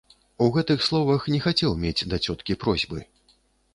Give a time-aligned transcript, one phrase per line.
[0.45, 2.99] У гэтых словах не хацеў мець да цёткі просьбы.